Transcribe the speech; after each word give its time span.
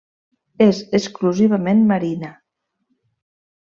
És 0.65 0.79
exclusivament 1.01 1.87
marina. 1.95 2.35